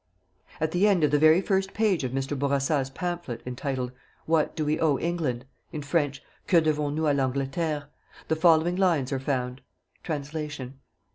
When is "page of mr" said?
1.75-2.35